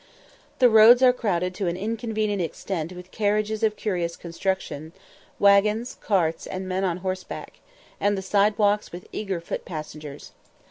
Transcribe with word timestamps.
The 0.57 0.67
roads 0.67 1.03
are 1.03 1.13
crowded 1.13 1.53
to 1.53 1.67
an 1.67 1.77
inconvenient 1.77 2.41
extent 2.41 2.91
with 2.91 3.11
carriages 3.11 3.61
of 3.61 3.75
curious 3.75 4.15
construction, 4.15 4.93
waggons, 5.37 5.95
carts, 6.01 6.47
and 6.47 6.67
men 6.67 6.83
on 6.83 6.97
horseback, 7.05 7.59
and 7.99 8.17
the 8.17 8.23
side 8.23 8.57
walks 8.57 8.91
with 8.91 9.07
eager 9.13 9.39
foot 9.39 9.63
passengers. 9.63 10.31